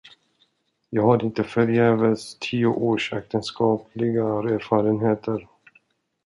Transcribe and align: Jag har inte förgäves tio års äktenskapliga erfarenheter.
Jag 0.89 1.03
har 1.03 1.23
inte 1.23 1.43
förgäves 1.43 2.37
tio 2.39 2.65
års 2.65 3.13
äktenskapliga 3.13 4.23
erfarenheter. 4.25 5.47